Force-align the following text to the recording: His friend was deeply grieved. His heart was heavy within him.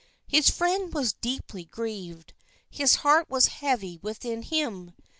His 0.25 0.49
friend 0.49 0.91
was 0.91 1.13
deeply 1.13 1.63
grieved. 1.65 2.33
His 2.71 2.95
heart 3.05 3.29
was 3.29 3.45
heavy 3.61 3.99
within 4.01 4.41
him. 4.41 4.95